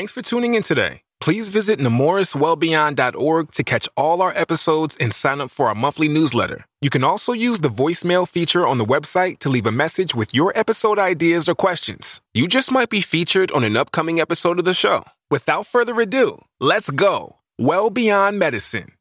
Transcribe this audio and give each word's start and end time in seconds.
Thanks 0.00 0.12
for 0.12 0.22
tuning 0.22 0.54
in 0.54 0.62
today. 0.62 1.02
Please 1.20 1.48
visit 1.48 1.78
nemourswellbeyond.org 1.78 3.52
to 3.52 3.62
catch 3.62 3.86
all 3.98 4.22
our 4.22 4.32
episodes 4.34 4.96
and 4.98 5.12
sign 5.12 5.42
up 5.42 5.50
for 5.50 5.66
our 5.66 5.74
monthly 5.74 6.08
newsletter. 6.08 6.64
You 6.80 6.88
can 6.88 7.04
also 7.04 7.34
use 7.34 7.60
the 7.60 7.68
voicemail 7.68 8.26
feature 8.26 8.66
on 8.66 8.78
the 8.78 8.86
website 8.86 9.40
to 9.40 9.50
leave 9.50 9.66
a 9.66 9.70
message 9.70 10.14
with 10.14 10.34
your 10.34 10.56
episode 10.56 10.98
ideas 10.98 11.50
or 11.50 11.54
questions. 11.54 12.22
You 12.32 12.48
just 12.48 12.72
might 12.72 12.88
be 12.88 13.02
featured 13.02 13.52
on 13.52 13.62
an 13.62 13.76
upcoming 13.76 14.22
episode 14.22 14.58
of 14.58 14.64
the 14.64 14.72
show. 14.72 15.04
Without 15.30 15.66
further 15.66 16.00
ado, 16.00 16.46
let's 16.60 16.88
go. 16.88 17.36
Well 17.58 17.90
Beyond 17.90 18.38
Medicine. 18.38 18.92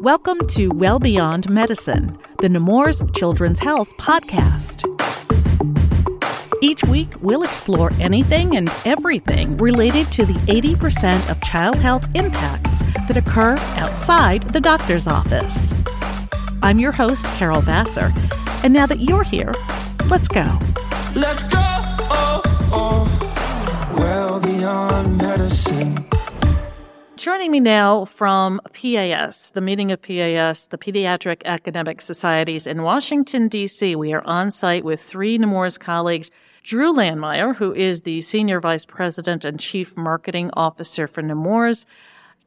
Welcome 0.00 0.38
to 0.56 0.68
Well 0.68 0.98
Beyond 0.98 1.50
Medicine, 1.50 2.16
the 2.38 2.48
Nemours 2.48 3.02
Children's 3.14 3.60
Health 3.60 3.94
Podcast. 3.98 4.86
Each 6.62 6.84
week, 6.84 7.08
we'll 7.22 7.42
explore 7.42 7.90
anything 7.94 8.58
and 8.58 8.70
everything 8.84 9.56
related 9.56 10.12
to 10.12 10.26
the 10.26 10.34
80% 10.34 11.30
of 11.30 11.40
child 11.40 11.78
health 11.78 12.06
impacts 12.14 12.82
that 13.08 13.16
occur 13.16 13.56
outside 13.76 14.42
the 14.52 14.60
doctor's 14.60 15.06
office. 15.06 15.74
I'm 16.62 16.78
your 16.78 16.92
host, 16.92 17.24
Carol 17.38 17.62
Vassar, 17.62 18.12
and 18.62 18.74
now 18.74 18.84
that 18.84 19.00
you're 19.00 19.22
here, 19.22 19.54
let's 20.10 20.28
go. 20.28 20.58
Let's 21.16 21.44
go. 21.44 21.58
Oh, 22.12 22.42
oh. 22.72 23.94
Well 23.96 24.38
beyond 24.38 25.16
medicine. 25.16 26.04
Joining 27.16 27.52
me 27.52 27.60
now 27.60 28.04
from 28.04 28.60
PAS, 28.74 29.50
the 29.50 29.62
meeting 29.62 29.92
of 29.92 30.02
PAS, 30.02 30.66
the 30.66 30.76
Pediatric 30.76 31.42
Academic 31.46 32.02
Societies 32.02 32.66
in 32.66 32.82
Washington, 32.82 33.48
D.C. 33.48 33.96
We 33.96 34.12
are 34.12 34.22
on 34.26 34.50
site 34.50 34.84
with 34.84 35.02
three 35.02 35.38
Nemours 35.38 35.78
colleagues 35.78 36.30
Drew 36.62 36.92
Landmeier, 36.92 37.56
who 37.56 37.74
is 37.74 38.02
the 38.02 38.20
Senior 38.20 38.60
Vice 38.60 38.84
President 38.84 39.44
and 39.44 39.58
Chief 39.58 39.96
Marketing 39.96 40.50
Officer 40.54 41.06
for 41.06 41.22
Nemours. 41.22 41.86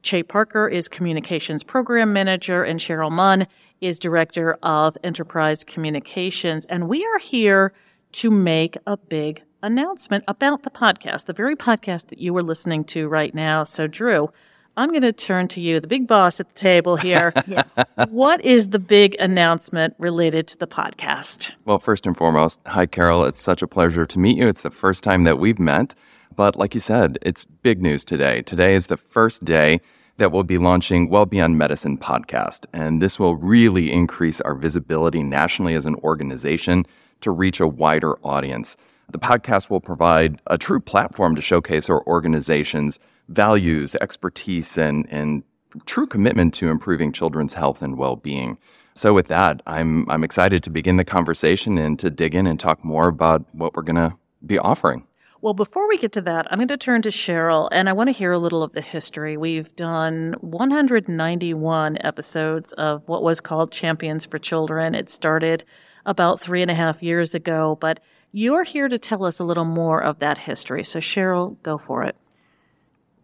Che 0.03 0.21
Parker 0.21 0.67
is 0.67 0.87
Communications 0.87 1.63
Program 1.63 2.13
Manager, 2.13 2.63
and 2.63 2.79
Cheryl 2.79 3.11
Munn 3.11 3.47
is 3.81 3.97
Director 3.97 4.57
of 4.61 4.97
Enterprise 5.03 5.63
Communications. 5.63 6.65
And 6.67 6.87
we 6.87 7.03
are 7.03 7.19
here 7.19 7.73
to 8.13 8.29
make 8.29 8.77
a 8.85 8.97
big 8.97 9.41
announcement 9.63 10.25
about 10.27 10.63
the 10.63 10.69
podcast, 10.69 11.25
the 11.25 11.33
very 11.33 11.55
podcast 11.55 12.07
that 12.09 12.19
you 12.19 12.35
are 12.37 12.43
listening 12.43 12.83
to 12.83 13.07
right 13.07 13.33
now. 13.33 13.63
So, 13.63 13.87
Drew, 13.87 14.29
I'm 14.75 14.89
going 14.89 15.03
to 15.03 15.13
turn 15.13 15.47
to 15.49 15.61
you, 15.61 15.79
the 15.79 15.87
big 15.87 16.07
boss 16.07 16.39
at 16.39 16.49
the 16.49 16.59
table 16.59 16.95
here. 16.95 17.31
yes. 17.47 17.75
What 18.09 18.43
is 18.43 18.69
the 18.69 18.79
big 18.79 19.15
announcement 19.19 19.93
related 19.99 20.47
to 20.47 20.57
the 20.57 20.65
podcast? 20.65 21.51
Well, 21.65 21.77
first 21.77 22.07
and 22.07 22.17
foremost, 22.17 22.59
hi, 22.65 22.87
Carol. 22.87 23.23
It's 23.25 23.39
such 23.41 23.61
a 23.61 23.67
pleasure 23.67 24.07
to 24.07 24.19
meet 24.19 24.35
you. 24.35 24.47
It's 24.47 24.63
the 24.63 24.71
first 24.71 25.03
time 25.03 25.25
that 25.25 25.37
we've 25.37 25.59
met. 25.59 25.93
But 26.35 26.55
like 26.55 26.73
you 26.73 26.79
said, 26.79 27.19
it's 27.21 27.45
big 27.45 27.83
news 27.83 28.03
today. 28.03 28.41
Today 28.41 28.73
is 28.73 28.87
the 28.87 28.97
first 28.97 29.45
day 29.45 29.79
that 30.17 30.31
we'll 30.31 30.41
be 30.41 30.57
launching 30.57 31.07
Well 31.07 31.27
Beyond 31.27 31.55
Medicine 31.55 31.99
podcast. 31.99 32.65
And 32.73 32.99
this 32.99 33.19
will 33.19 33.35
really 33.35 33.91
increase 33.91 34.41
our 34.41 34.55
visibility 34.55 35.21
nationally 35.21 35.75
as 35.75 35.85
an 35.85 35.95
organization 35.97 36.85
to 37.21 37.29
reach 37.29 37.59
a 37.59 37.67
wider 37.67 38.17
audience. 38.25 38.75
The 39.11 39.19
podcast 39.19 39.69
will 39.69 39.81
provide 39.81 40.41
a 40.47 40.57
true 40.57 40.79
platform 40.79 41.35
to 41.35 41.41
showcase 41.41 41.91
our 41.91 42.03
organization's 42.07 42.99
values, 43.29 43.95
expertise, 43.95 44.77
and, 44.77 45.07
and 45.09 45.43
true 45.85 46.07
commitment 46.07 46.53
to 46.55 46.69
improving 46.69 47.11
children's 47.11 47.53
health 47.53 47.81
and 47.81 47.97
well 47.97 48.15
being. 48.15 48.57
So, 48.95 49.13
with 49.13 49.27
that, 49.27 49.61
I'm, 49.65 50.09
I'm 50.09 50.23
excited 50.23 50.61
to 50.63 50.69
begin 50.69 50.97
the 50.97 51.03
conversation 51.03 51.77
and 51.77 51.97
to 51.99 52.09
dig 52.09 52.35
in 52.35 52.45
and 52.45 52.59
talk 52.59 52.83
more 52.83 53.07
about 53.07 53.43
what 53.53 53.75
we're 53.75 53.81
going 53.81 53.95
to 53.95 54.15
be 54.45 54.59
offering. 54.59 55.07
Well, 55.41 55.53
before 55.53 55.89
we 55.89 55.97
get 55.97 56.13
to 56.13 56.21
that, 56.21 56.47
I'm 56.49 56.59
going 56.59 56.69
to 56.69 56.77
turn 56.77 57.01
to 57.01 57.09
Cheryl 57.09 57.67
and 57.73 57.89
I 57.89 57.93
want 57.93 58.07
to 58.07 58.13
hear 58.13 58.31
a 58.31 58.39
little 58.39 58.63
of 58.63 58.71
the 58.71 58.81
history. 58.81 59.35
We've 59.35 59.75
done 59.75 60.35
191 60.39 61.97
episodes 61.99 62.71
of 62.73 63.05
what 63.07 63.23
was 63.23 63.41
called 63.41 63.73
Champions 63.73 64.25
for 64.25 64.39
Children. 64.39 64.95
It 64.95 65.09
started 65.09 65.65
about 66.05 66.39
three 66.39 66.61
and 66.61 66.71
a 66.71 66.75
half 66.75 67.03
years 67.03 67.35
ago, 67.35 67.77
but 67.81 67.99
you're 68.31 68.63
here 68.63 68.87
to 68.87 68.97
tell 68.97 69.25
us 69.25 69.37
a 69.37 69.43
little 69.43 69.65
more 69.65 70.01
of 70.01 70.19
that 70.19 70.37
history. 70.37 70.83
So, 70.85 70.99
Cheryl, 70.99 71.61
go 71.61 71.77
for 71.77 72.03
it. 72.03 72.15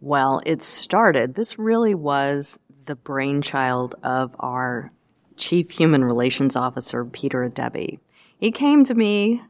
Well, 0.00 0.40
it 0.46 0.62
started, 0.62 1.34
this 1.34 1.58
really 1.58 1.94
was 1.94 2.58
the 2.86 2.96
brainchild 2.96 3.96
of 4.02 4.34
our 4.38 4.92
Chief 5.36 5.70
Human 5.70 6.04
Relations 6.04 6.56
Officer, 6.56 7.04
Peter 7.04 7.48
Debbie. 7.48 8.00
He 8.38 8.50
came 8.50 8.82
to 8.84 8.94
me 8.94 9.42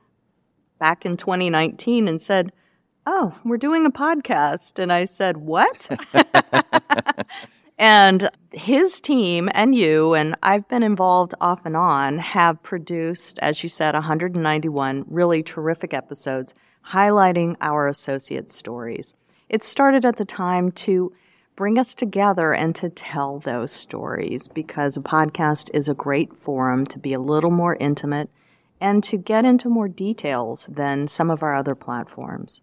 back 0.81 1.07
in 1.07 1.17
2019 1.17 2.09
and 2.09 2.21
said, 2.21 2.53
Oh, 3.07 3.39
we're 3.45 3.57
doing 3.59 3.87
a 3.87 3.91
podcast. 3.91 4.79
And 4.81 4.93
I 4.93 5.05
said, 5.05 5.37
What? 5.37 5.89
and 7.79 8.29
his 8.53 9.01
team 9.01 9.49
and 9.55 9.75
you, 9.75 10.15
and 10.15 10.37
I've 10.43 10.69
been 10.69 10.83
involved 10.83 11.35
off 11.41 11.65
and 11.65 11.77
on, 11.77 12.19
have 12.19 12.61
produced, 12.63 13.39
as 13.39 13.63
you 13.63 13.69
said, 13.69 13.95
191 13.95 15.05
really 15.09 15.45
terrific 15.45 15.95
episodes 15.95 16.55
highlighting 16.89 17.57
our 17.61 17.87
associate 17.87 18.51
stories. 18.51 19.15
It 19.51 19.65
started 19.65 20.05
at 20.05 20.17
the 20.17 20.25
time 20.25 20.71
to 20.87 21.13
bring 21.57 21.77
us 21.77 21.93
together 21.93 22.53
and 22.55 22.73
to 22.77 22.89
tell 22.89 23.41
those 23.41 23.73
stories 23.73 24.47
because 24.47 24.97
a 24.97 25.01
podcast 25.01 25.71
is 25.75 25.89
a 25.89 25.95
great 25.95 26.37
forum 26.37 26.87
to 26.87 27.01
be 27.01 27.13
a 27.13 27.19
little 27.19 27.51
more 27.51 27.77
intimate 27.81 28.31
and 28.81 29.03
to 29.03 29.17
get 29.17 29.45
into 29.45 29.69
more 29.69 29.89
details 29.89 30.69
than 30.71 31.09
some 31.09 31.31
of 31.31 31.43
our 31.43 31.53
other 31.53 31.75
platforms. 31.75 32.61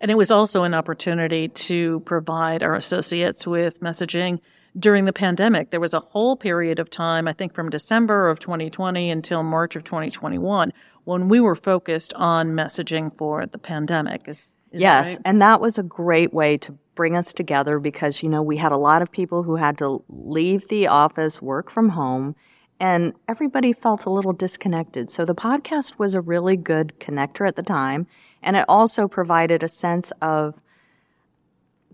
And 0.00 0.10
it 0.10 0.16
was 0.16 0.30
also 0.30 0.62
an 0.62 0.72
opportunity 0.72 1.48
to 1.48 2.00
provide 2.06 2.62
our 2.62 2.76
associates 2.76 3.46
with 3.46 3.80
messaging 3.80 4.40
during 4.78 5.04
the 5.04 5.12
pandemic. 5.12 5.70
There 5.70 5.80
was 5.80 5.92
a 5.92 6.00
whole 6.00 6.36
period 6.36 6.78
of 6.78 6.88
time, 6.88 7.28
I 7.28 7.34
think 7.34 7.52
from 7.52 7.68
December 7.68 8.30
of 8.30 8.40
2020 8.40 9.10
until 9.10 9.42
March 9.42 9.76
of 9.76 9.84
2021, 9.84 10.72
when 11.04 11.28
we 11.28 11.40
were 11.40 11.54
focused 11.54 12.14
on 12.14 12.52
messaging 12.52 13.14
for 13.18 13.44
the 13.44 13.58
pandemic. 13.58 14.26
Is 14.26 14.50
yes, 14.80 15.08
right? 15.08 15.18
and 15.24 15.42
that 15.42 15.60
was 15.60 15.78
a 15.78 15.82
great 15.82 16.32
way 16.32 16.56
to 16.58 16.72
bring 16.94 17.16
us 17.16 17.32
together 17.32 17.78
because 17.78 18.22
you 18.22 18.28
know 18.28 18.42
we 18.42 18.56
had 18.56 18.72
a 18.72 18.76
lot 18.76 19.02
of 19.02 19.10
people 19.10 19.42
who 19.42 19.56
had 19.56 19.78
to 19.78 20.02
leave 20.08 20.68
the 20.68 20.86
office, 20.86 21.40
work 21.40 21.70
from 21.70 21.90
home, 21.90 22.36
and 22.78 23.14
everybody 23.28 23.72
felt 23.72 24.04
a 24.04 24.10
little 24.10 24.32
disconnected. 24.32 25.10
So 25.10 25.24
the 25.24 25.34
podcast 25.34 25.98
was 25.98 26.14
a 26.14 26.20
really 26.20 26.56
good 26.56 26.92
connector 27.00 27.46
at 27.46 27.56
the 27.56 27.62
time, 27.62 28.06
and 28.42 28.56
it 28.56 28.64
also 28.68 29.08
provided 29.08 29.62
a 29.62 29.68
sense 29.68 30.12
of 30.20 30.54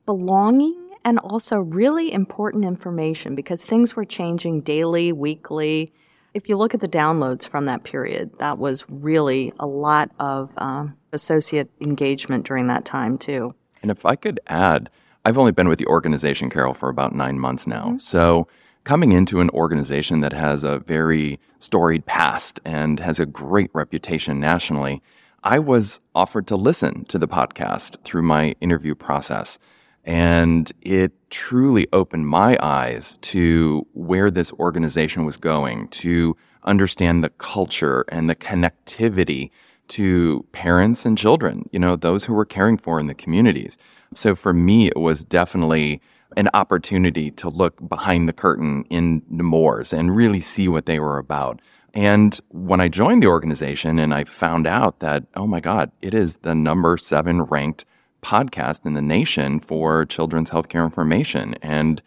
belonging 0.05 0.89
and 1.05 1.19
also 1.21 1.59
really 1.59 2.13
important 2.13 2.67
information 2.67 3.35
because 3.35 3.65
things 3.65 3.97
were 3.97 4.05
changing 4.05 4.61
daily, 4.61 5.11
weekly. 5.11 5.91
If 6.35 6.51
you 6.51 6.59
look 6.59 6.75
at 6.75 6.81
the 6.81 6.89
downloads 6.89 7.49
from 7.49 7.65
that 7.65 7.83
period, 7.83 8.39
that 8.41 8.59
was 8.59 8.85
really 8.91 9.55
a 9.59 9.67
lot 9.67 10.11
of 10.19 10.51
um, 10.59 10.98
associate 11.13 11.71
engagement 11.81 12.47
during 12.47 12.67
that 12.69 12.85
time 12.85 13.19
too. 13.19 13.55
And 13.83 13.91
if 13.91 14.05
I 14.05 14.17
could 14.17 14.41
add, 14.47 14.91
I've 15.25 15.39
only 15.39 15.53
been 15.53 15.69
with 15.69 15.79
the 15.79 15.87
organization, 15.87 16.51
Carol, 16.51 16.75
for 16.75 16.89
about 16.89 17.15
nine 17.15 17.39
months 17.39 17.67
now. 17.67 17.89
Mm-hmm. 17.89 17.99
So 17.99 18.49
coming 18.85 19.13
into 19.13 19.41
an 19.41 19.51
organization 19.51 20.21
that 20.21 20.33
has 20.33 20.65
a 20.65 20.79
very 20.81 21.39
storied 21.59 22.07
past 22.07 22.61
and 22.65 23.01
has 23.01 23.21
a 23.21 23.27
great 23.27 23.71
reputation 23.75 24.41
nationally, 24.41 25.03
I 25.45 25.59
was 25.59 26.01
offered 26.15 26.47
to 26.49 26.57
listen 26.57 27.05
to 27.07 27.19
the 27.19 27.29
podcast 27.29 28.03
through 28.05 28.23
my 28.23 28.55
interview 28.61 28.95
process. 28.95 29.59
And 30.05 30.73
it 30.81 31.13
truly 31.31 31.87
opened 31.93 32.27
my 32.27 32.57
eyes 32.63 33.19
to 33.23 33.87
where 33.93 34.31
this 34.31 34.53
organization 34.55 35.27
was 35.27 35.37
going, 35.37 35.89
to 35.89 36.37
understand 36.65 37.23
the 37.23 37.29
culture 37.31 38.05
and 38.09 38.29
the 38.29 38.35
connectivity 38.35 39.51
to 39.89 40.45
parents 40.53 41.05
and 41.05 41.17
children, 41.17 41.69
you 41.73 41.79
know, 41.79 41.97
those 41.97 42.25
who 42.25 42.35
were 42.35 42.45
caring 42.45 42.79
for 42.79 43.01
in 43.01 43.07
the 43.07 43.15
communities. 43.15 43.79
So 44.15 44.35
for 44.35 44.53
me, 44.53 44.89
it 44.89 44.97
was 44.97 45.25
definitely 45.25 46.01
an 46.37 46.49
opportunity 46.55 47.31
to 47.33 47.49
look 47.49 47.87
behind 47.89 48.29
the 48.29 48.33
curtain 48.33 48.85
in 48.91 49.23
Nemours 49.29 49.93
and 49.93 50.15
really 50.15 50.41
see 50.41 50.69
what 50.69 50.87
they 50.87 50.99
were 50.99 51.19
about. 51.19 51.61
And 51.95 52.39
when 52.49 52.81
I 52.81 52.89
joined 52.89 53.23
the 53.23 53.29
organization 53.29 53.99
and 53.99 54.13
I 54.13 54.25
found 54.25 54.67
out 54.67 55.01
that, 55.01 55.25
oh 55.35 55.47
my 55.47 55.61
God, 55.61 55.91
it 56.03 56.15
is 56.15 56.37
the 56.39 56.55
number 56.55 56.97
seven 56.99 57.43
ranked 57.43 57.85
podcast 58.23 58.85
in 58.85 58.95
the 58.95 59.03
nation 59.03 59.59
for 59.61 60.05
children's 60.05 60.51
healthcare 60.51 60.85
information. 60.85 61.55
And 61.63 62.03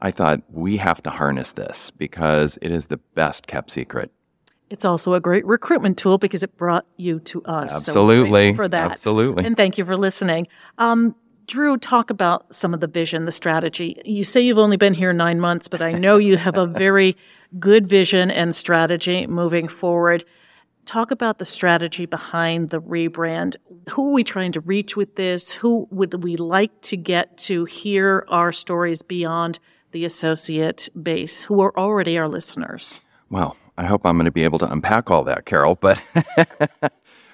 I 0.00 0.10
thought, 0.10 0.42
we 0.50 0.76
have 0.78 1.02
to 1.04 1.10
harness 1.10 1.52
this 1.52 1.90
because 1.90 2.58
it 2.62 2.70
is 2.70 2.86
the 2.86 2.98
best 3.14 3.46
kept 3.46 3.70
secret. 3.70 4.10
It's 4.68 4.84
also 4.84 5.14
a 5.14 5.20
great 5.20 5.46
recruitment 5.46 5.96
tool 5.96 6.18
because 6.18 6.42
it 6.42 6.56
brought 6.56 6.86
you 6.96 7.20
to 7.20 7.42
us. 7.44 7.74
Absolutely. 7.74 8.52
So 8.52 8.56
for 8.56 8.68
that. 8.68 8.90
Absolutely. 8.90 9.44
And 9.44 9.56
thank 9.56 9.78
you 9.78 9.84
for 9.84 9.96
listening. 9.96 10.48
Um, 10.78 11.14
Drew, 11.46 11.76
talk 11.76 12.10
about 12.10 12.52
some 12.52 12.74
of 12.74 12.80
the 12.80 12.88
vision, 12.88 13.24
the 13.24 13.32
strategy. 13.32 14.00
You 14.04 14.24
say 14.24 14.40
you've 14.40 14.58
only 14.58 14.76
been 14.76 14.94
here 14.94 15.12
nine 15.12 15.38
months, 15.38 15.68
but 15.68 15.80
I 15.80 15.92
know 15.92 16.16
you 16.16 16.36
have 16.36 16.56
a 16.56 16.66
very 16.66 17.16
good 17.60 17.86
vision 17.86 18.30
and 18.30 18.54
strategy 18.54 19.26
moving 19.28 19.68
forward. 19.68 20.24
Talk 20.84 21.12
about 21.12 21.38
the 21.38 21.44
strategy 21.44 22.06
behind 22.06 22.70
the 22.70 22.80
rebrand. 22.80 23.56
Who 23.90 24.10
are 24.10 24.12
we 24.12 24.24
trying 24.24 24.52
to 24.52 24.60
reach 24.60 24.96
with 24.96 25.14
this? 25.14 25.52
Who 25.52 25.86
would 25.90 26.24
we 26.24 26.36
like 26.36 26.80
to 26.82 26.96
get 26.96 27.36
to 27.38 27.64
hear 27.64 28.24
our 28.28 28.52
stories 28.52 29.02
beyond 29.02 29.60
the 29.92 30.04
associate 30.04 30.88
base 31.00 31.44
who 31.44 31.60
are 31.60 31.76
already 31.78 32.18
our 32.18 32.28
listeners? 32.28 33.00
Well, 33.30 33.56
I 33.78 33.84
hope 33.84 34.06
I'm 34.06 34.16
going 34.16 34.24
to 34.24 34.30
be 34.30 34.44
able 34.44 34.58
to 34.60 34.72
unpack 34.72 35.10
all 35.10 35.24
that, 35.24 35.44
Carol, 35.44 35.74
but 35.74 36.02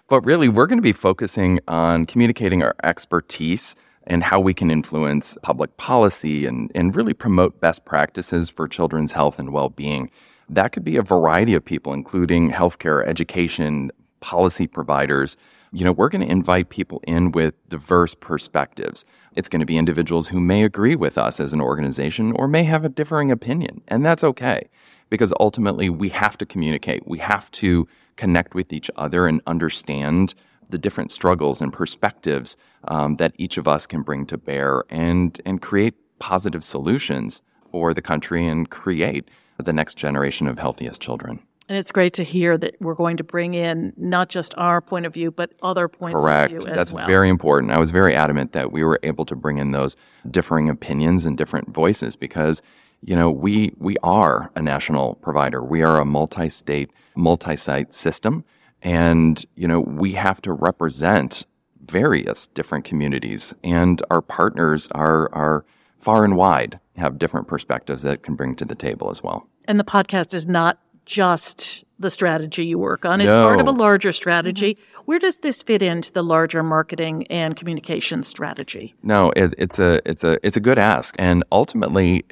but 0.09 0.25
really 0.25 0.49
we're 0.49 0.67
going 0.67 0.79
to 0.79 0.83
be 0.83 0.93
focusing 0.93 1.61
on 1.69 2.05
communicating 2.07 2.63
our 2.63 2.75
expertise 2.83 3.77
and 4.07 4.25
how 4.25 4.41
we 4.41 4.53
can 4.53 4.71
influence 4.71 5.39
public 5.43 5.77
policy 5.77 6.47
and, 6.47 6.73
and 6.75 6.97
really 6.97 7.15
promote 7.15 7.61
best 7.61 7.85
practices 7.85 8.51
for 8.51 8.67
children's 8.67 9.13
health 9.13 9.39
and 9.39 9.53
well-being. 9.53 10.11
That 10.49 10.73
could 10.73 10.85
be 10.85 10.97
a 10.97 11.03
variety 11.03 11.55
of 11.55 11.65
people, 11.65 11.93
including 11.93 12.51
healthcare, 12.51 13.07
education, 13.07 13.93
policy 14.21 14.67
providers. 14.67 15.37
You 15.73 15.85
know, 15.85 15.93
we're 15.93 16.09
going 16.09 16.27
to 16.27 16.31
invite 16.31 16.69
people 16.69 17.01
in 17.07 17.31
with 17.31 17.55
diverse 17.69 18.15
perspectives. 18.15 19.05
It's 19.37 19.49
going 19.49 19.61
to 19.61 19.67
be 19.67 19.79
individuals 19.79 20.29
who 20.29 20.41
may 20.41 20.65
agree 20.65 20.97
with 20.97 21.17
us 21.17 21.39
as 21.39 21.53
an 21.53 21.61
organization 21.61 22.33
or 22.33 22.49
may 22.49 22.65
have 22.65 22.85
a 22.85 22.89
differing 22.89 23.31
opinion, 23.31 23.83
and 23.87 24.05
that's 24.05 24.25
okay 24.25 24.69
because 25.13 25.31
ultimately 25.39 25.91
we 25.91 26.09
have 26.09 26.39
to 26.39 26.47
communicate. 26.47 27.07
We 27.07 27.19
have 27.19 27.51
to 27.51 27.87
connect 28.17 28.55
with 28.55 28.73
each 28.73 28.91
other 28.97 29.27
and 29.27 29.43
understand 29.47 30.33
the 30.71 30.79
different 30.79 31.11
struggles 31.11 31.61
and 31.61 31.71
perspectives 31.71 32.57
um, 32.89 33.17
that 33.17 33.35
each 33.37 33.59
of 33.59 33.69
us 33.69 33.87
can 33.87 34.01
bring 34.01 34.25
to 34.25 34.39
bear 34.39 34.85
and, 34.89 35.39
and 35.45 35.61
create 35.61 35.93
positive 36.19 36.65
solutions 36.65 37.43
for 37.71 37.93
the 37.93 38.01
country 38.01 38.49
and 38.49 38.71
create 38.71 39.29
the 39.59 39.71
next 39.75 39.99
generation 39.99 40.47
of 40.47 40.59
healthiest 40.59 41.03
children. 41.03 41.43
And 41.69 41.77
it's 41.77 41.93
great 41.93 42.15
to 42.15 42.25
hear 42.25 42.57
that 42.59 42.77
we're 42.81 42.95
going 42.95 43.19
to 43.19 43.25
bring 43.25 43.53
in 43.53 43.93
not 43.99 44.31
just 44.31 44.55
our 44.57 44.81
point 44.81 45.05
of 45.05 45.13
view, 45.13 45.31
but 45.31 45.53
other 45.63 45.89
points 45.89 46.17
Correct. 46.21 46.53
of 46.55 46.63
view 46.63 46.71
as 46.71 46.77
That's 46.77 46.93
well. 46.95 47.07
very 47.07 47.29
important. 47.29 47.71
I 47.71 47.79
was 47.79 47.91
very 47.91 48.15
adamant 48.15 48.53
that 48.53 48.73
we 48.73 48.83
were 48.83 48.99
able 49.03 49.27
to 49.27 49.37
bring 49.37 49.59
in 49.59 49.73
those 49.73 49.95
differing 50.31 50.71
opinions 50.71 51.27
and 51.27 51.37
different 51.37 51.69
voices 51.69 52.17
because, 52.17 52.63
you 53.03 53.17
know, 53.17 53.31
we 53.31 53.73
we 53.79 53.97
are 54.03 54.51
a 54.55 54.63
national 54.63 55.17
provider. 55.17 55.63
We 55.63 55.83
are 55.83 56.01
a 56.01 56.05
multi-state, 56.05 56.91
multi-site 57.17 57.93
system, 57.93 58.45
and 58.81 59.45
you 59.57 59.67
know, 59.69 59.81
we 59.81 60.13
have 60.13 60.41
to 60.43 60.53
represent 60.53 61.45
various 61.87 62.47
different 62.49 62.85
communities, 62.85 63.55
and 63.65 64.03
our 64.11 64.23
partners 64.23 64.89
are 64.93 65.29
are 65.35 65.65
far 66.01 66.25
and 66.25 66.37
wide 66.37 66.79
have 66.97 67.19
different 67.19 67.49
perspectives 67.49 68.03
that 68.03 68.23
can 68.23 68.35
bring 68.35 68.55
to 68.57 68.65
the 68.65 68.75
table 68.75 69.11
as 69.11 69.23
well. 69.23 69.47
And 69.67 69.79
the 69.81 69.85
podcast 69.85 70.35
is 70.35 70.47
not 70.47 70.79
just 71.05 71.85
the 71.99 72.11
strategy 72.11 72.65
you 72.67 72.79
work 72.79 73.05
on. 73.05 73.21
It's 73.21 73.27
No. 73.29 73.47
part 73.47 73.61
of 73.61 73.67
a 73.67 73.71
larger 73.73 74.13
strategy. 74.13 74.77
Where 75.05 75.19
does 75.19 75.39
this 75.39 75.63
fit 75.63 75.83
into 75.83 76.13
the 76.13 76.23
larger 76.23 76.63
marketing 76.63 77.27
and 77.29 77.57
communication 77.57 78.23
strategy? 78.25 78.95
No, 79.03 79.33
it, 79.35 79.55
it's 79.59 79.79
a 79.79 80.01
it's 80.09 80.23
a 80.25 80.39
it's 80.47 80.57
a 80.57 80.61
good 80.61 80.79
ask, 80.79 81.15
and 81.19 81.43
ultimately, 81.51 82.25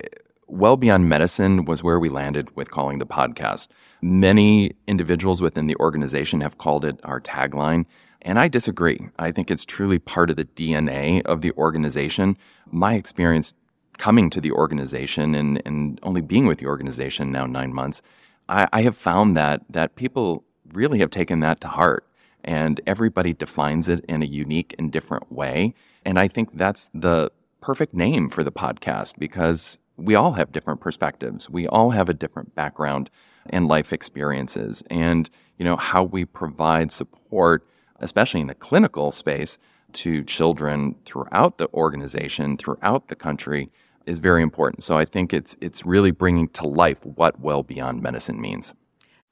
well 0.51 0.77
beyond 0.77 1.09
medicine 1.09 1.65
was 1.65 1.83
where 1.83 1.99
we 1.99 2.09
landed 2.09 2.55
with 2.57 2.71
calling 2.71 2.99
the 2.99 3.07
podcast. 3.07 3.69
Many 4.03 4.73
individuals 4.87 5.41
within 5.41 5.67
the 5.67 5.77
organization 5.77 6.41
have 6.41 6.59
called 6.59 6.85
it 6.85 7.01
our 7.05 7.21
tagline, 7.21 7.87
and 8.23 8.39
I 8.39 8.49
disagree. 8.49 9.09
I 9.19 9.31
think 9.31 9.51
it's 9.51 9.65
truly 9.65 9.99
part 9.99 10.31
of 10.31 10.37
the 10.37 10.45
DNA 10.45 11.23
of 11.23 11.41
the 11.41 11.53
organization. 11.53 12.37
My 12.71 12.95
experience 12.95 13.55
coming 13.99 14.31
to 14.31 14.41
the 14.41 14.53
organization 14.53 15.35
and, 15.35 15.63
and 15.65 15.99
only 16.03 16.21
being 16.21 16.47
with 16.47 16.59
the 16.59 16.67
organization 16.67 17.31
now 17.31 17.47
nine 17.47 17.73
months, 17.73 18.03
I, 18.49 18.67
I 18.73 18.83
have 18.83 18.97
found 18.97 19.37
that 19.37 19.63
that 19.71 19.95
people 19.95 20.45
really 20.73 20.99
have 21.01 21.11
taken 21.11 21.41
that 21.41 21.61
to 21.61 21.69
heart 21.69 22.07
and 22.45 22.81
everybody 22.87 23.33
defines 23.33 23.89
it 23.89 24.05
in 24.07 24.23
a 24.23 24.27
unique 24.27 24.75
and 24.79 24.91
different 24.91 25.31
way. 25.31 25.75
And 26.05 26.19
I 26.19 26.29
think 26.29 26.51
that's 26.55 26.91
the 26.95 27.31
perfect 27.61 27.93
name 27.93 28.31
for 28.31 28.43
the 28.43 28.53
podcast 28.53 29.19
because 29.19 29.79
we 30.01 30.15
all 30.15 30.33
have 30.33 30.53
different 30.53 30.81
perspectives. 30.81 31.49
We 31.49 31.67
all 31.67 31.91
have 31.91 32.09
a 32.09 32.15
different 32.15 32.55
background 32.55 33.11
and 33.47 33.67
life 33.67 33.93
experiences. 33.93 34.83
And, 34.91 35.29
you 35.59 35.65
know, 35.65 35.77
how 35.77 36.03
we 36.03 36.25
provide 36.25 36.93
support, 36.93 37.67
especially 38.01 38.41
in 38.41 38.47
the 38.47 38.55
clinical 38.55 39.13
space, 39.13 39.59
to 39.93 40.23
children 40.25 40.95
throughout 41.05 41.59
the 41.59 41.69
organization, 41.75 42.57
throughout 42.57 43.09
the 43.09 43.17
country, 43.17 43.71
is 44.07 44.19
very 44.19 44.43
important. 44.43 44.85
So 44.85 44.97
I 44.97 45.05
think 45.05 45.33
it's 45.33 45.57
it's 45.61 45.85
really 45.85 46.11
bringing 46.11 46.49
to 46.51 46.67
life 46.67 47.05
what 47.05 47.41
well 47.41 47.63
beyond 47.63 48.03
medicine 48.03 48.41
means. 48.41 48.73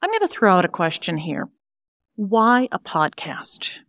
I'm 0.01 0.09
going 0.09 0.19
to 0.21 0.27
throw 0.27 0.57
out 0.57 0.65
a 0.65 0.69
question 0.69 1.17
here. 1.17 1.49
Why 2.15 2.67
a 2.71 2.79
podcast? 2.79 3.79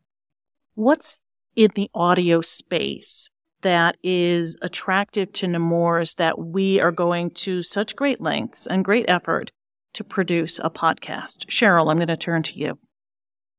What's 0.75 1.19
in 1.56 1.71
the 1.75 1.91
audio 1.94 2.41
space 2.41 3.31
that 3.62 3.97
is 4.03 4.57
attractive 4.62 5.33
to 5.35 5.47
Nemours 5.47 6.15
that 6.15 6.39
we 6.39 6.81
are 6.81 6.93
going 6.93 7.31
to 7.33 7.62
such 7.62 7.97
great 7.97 8.21
lengths 8.21 8.67
and 8.67 8.85
great 8.85 9.07
effort 9.09 9.51
to 9.95 10.05
produce 10.05 10.59
a 10.59 10.71
podcast? 10.71 11.47
Cheryl, 11.47 11.91
I'm 11.91 11.99
going 11.99 12.09
to 12.09 12.17
turn 12.17 12.43
to 12.45 12.59
you. 12.59 12.79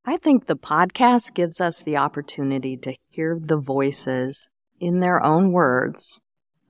I 0.03 0.17
think 0.17 0.47
the 0.47 0.55
podcast 0.55 1.35
gives 1.35 1.61
us 1.61 1.83
the 1.83 1.97
opportunity 1.97 2.75
to 2.77 2.95
hear 3.09 3.39
the 3.39 3.57
voices 3.57 4.49
in 4.79 4.99
their 4.99 5.23
own 5.23 5.51
words 5.51 6.19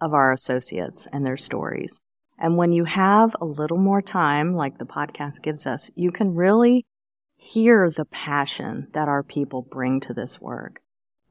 of 0.02 0.14
our 0.14 0.34
associates 0.34 1.08
and 1.14 1.26
their 1.26 1.38
stories. 1.38 2.00
And 2.38 2.58
when 2.58 2.74
you 2.74 2.86
have 2.86 3.36
a 3.40 3.46
little 3.46 3.78
more 3.78 4.02
time, 4.02 4.56
like 4.56 4.80
the 4.80 4.86
podcast 4.86 5.42
gives 5.44 5.66
us, 5.66 5.90
you 5.96 6.12
can 6.12 6.34
really 6.34 6.86
hear 7.38 7.90
the 7.90 8.06
passion 8.06 8.88
that 8.94 9.08
our 9.08 9.24
people 9.24 9.62
bring 9.62 10.00
to 10.02 10.14
this 10.14 10.42
work. 10.42 10.82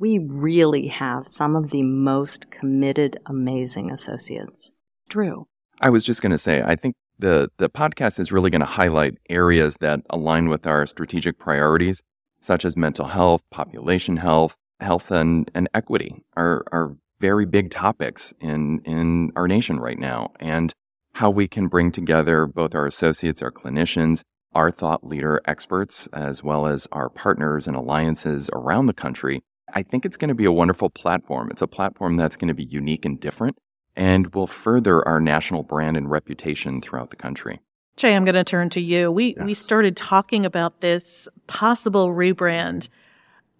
We 0.00 0.19
really 0.19 0.87
have 0.87 1.29
some 1.29 1.55
of 1.55 1.73
the 1.73 1.82
most 1.82 2.50
committed, 2.50 3.20
amazing 3.26 3.91
associates. 3.91 4.73
Drew. 5.11 5.47
I 5.79 5.91
was 5.91 6.05
just 6.05 6.23
going 6.23 6.32
to 6.32 6.38
say, 6.38 6.62
I 6.62 6.75
think 6.75 6.94
the 7.19 7.50
the 7.58 7.69
podcast 7.69 8.19
is 8.19 8.32
really 8.32 8.49
going 8.49 8.62
to 8.62 8.67
highlight 8.67 9.19
areas 9.29 9.76
that 9.81 10.00
align 10.08 10.49
with 10.49 10.67
our 10.67 10.87
strategic 10.87 11.38
priorities, 11.38 12.02
such 12.41 12.64
as 12.64 12.79
mental 12.79 13.08
health, 13.08 13.43
population 13.50 14.17
health, 14.17 14.56
health 14.81 15.11
and, 15.11 15.50
and 15.55 15.69
equity 15.75 16.25
are 16.35 16.64
are 16.73 16.97
very 17.20 17.44
big 17.44 17.70
topics 17.70 18.32
in 18.41 18.81
in 18.87 19.32
our 19.37 19.47
nation 19.47 19.81
right 19.81 19.99
now, 19.99 20.32
and 20.41 20.73
how 21.12 21.29
we 21.29 21.47
can 21.47 21.69
bring 21.69 21.93
together 21.93 22.47
both 22.47 22.75
our 22.75 22.87
associates, 22.87 23.43
our 23.43 23.52
clinicians, 23.52 24.23
our 24.55 24.70
thought 24.70 25.06
leader 25.06 25.43
experts, 25.44 26.06
as 26.14 26.43
well 26.43 26.67
as 26.67 26.88
our 26.91 27.11
partners 27.11 27.67
and 27.67 27.76
alliances 27.76 28.49
around 28.55 28.87
the 28.87 28.94
country. 28.94 29.43
I 29.75 29.82
think 29.82 30.05
it's 30.05 30.17
going 30.17 30.28
to 30.28 30.34
be 30.34 30.44
a 30.44 30.52
wonderful 30.52 30.90
platform. 30.90 31.50
It's 31.50 31.62
a 31.62 31.67
platform 31.67 32.17
that's 32.17 32.37
going 32.37 32.49
to 32.49 32.55
be 32.55 32.64
unique 32.64 33.05
and 33.05 33.19
different 33.19 33.58
and 33.96 34.35
will 34.35 34.47
further 34.47 35.06
our 35.06 35.21
national 35.21 35.62
brand 35.62 35.97
and 35.97 36.11
reputation 36.11 36.80
throughout 36.80 37.11
the 37.11 37.16
country. 37.16 37.61
Che, 37.97 38.14
I'm 38.14 38.25
going 38.25 38.35
to 38.35 38.45
turn 38.45 38.71
to 38.71 38.80
you. 38.80 39.11
We 39.11 39.37
we 39.42 39.52
started 39.52 39.97
talking 39.97 40.47
about 40.47 40.80
this 40.80 41.28
possible 41.49 42.09
rebrand, 42.09 42.88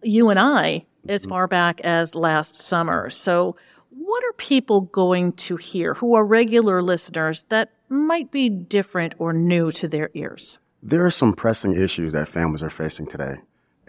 you 0.03 0.31
and 0.31 0.39
I, 0.39 0.87
mm-hmm. 1.03 1.11
as 1.11 1.27
far 1.27 1.47
back 1.47 1.81
as 1.83 2.15
last 2.15 2.55
summer. 2.55 3.11
So, 3.11 3.57
what 3.91 4.25
are 4.25 4.33
people 4.35 4.83
going 4.83 5.33
to 5.33 5.57
hear 5.57 5.95
who 5.95 6.15
are 6.15 6.25
regular 6.25 6.83
listeners 6.83 7.45
that 7.51 7.73
might 7.89 8.31
be 8.31 8.49
different 8.49 9.15
or 9.19 9.33
new 9.33 9.73
to 9.73 9.89
their 9.89 10.11
ears? 10.15 10.61
There 10.83 11.05
are 11.05 11.11
some 11.11 11.35
pressing 11.35 11.75
issues 11.75 12.13
that 12.13 12.29
families 12.29 12.63
are 12.63 12.71
facing 12.71 13.07
today. 13.07 13.41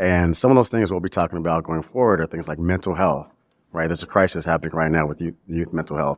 And 0.01 0.35
some 0.35 0.49
of 0.49 0.55
those 0.55 0.69
things 0.69 0.89
we'll 0.89 0.99
be 0.99 1.09
talking 1.09 1.37
about 1.37 1.63
going 1.63 1.83
forward 1.83 2.21
are 2.21 2.25
things 2.25 2.47
like 2.47 2.57
mental 2.57 2.95
health, 2.95 3.27
right? 3.71 3.85
There's 3.85 4.01
a 4.01 4.07
crisis 4.07 4.45
happening 4.45 4.75
right 4.75 4.89
now 4.89 5.05
with 5.05 5.21
youth, 5.21 5.35
youth 5.47 5.73
mental 5.73 5.95
health. 5.95 6.17